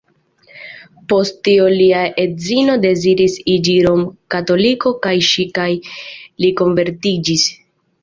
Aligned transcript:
Post 1.11 1.37
tio 1.47 1.67
lia 1.73 1.99
edzino 2.23 2.79
deziris 2.87 3.37
iĝi 3.59 3.77
rom-katoliko, 3.89 4.97
kaj 5.07 5.15
ŝi 5.31 5.49
kaj 5.61 5.71
li 5.83 6.55
konvertiĝis. 6.65 7.51